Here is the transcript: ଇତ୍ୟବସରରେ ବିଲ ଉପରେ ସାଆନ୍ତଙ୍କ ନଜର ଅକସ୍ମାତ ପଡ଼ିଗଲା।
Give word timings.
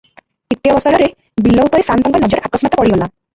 ଇତ୍ୟବସରରେ 0.53 1.09
ବିଲ 1.49 1.67
ଉପରେ 1.69 1.85
ସାଆନ୍ତଙ୍କ 1.91 2.23
ନଜର 2.25 2.45
ଅକସ୍ମାତ 2.51 2.83
ପଡ଼ିଗଲା। 2.83 3.05